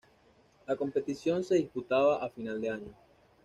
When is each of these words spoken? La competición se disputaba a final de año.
La 0.65 0.75
competición 0.75 1.43
se 1.43 1.53
disputaba 1.53 2.25
a 2.25 2.29
final 2.31 2.59
de 2.59 2.69
año. 2.71 2.95